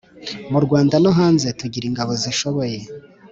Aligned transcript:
Murwanda 0.51 0.95
no 1.03 1.11
hanze 1.19 1.47
tugira 1.59 1.85
ingabo 1.87 2.11
zishoboye 2.21 2.77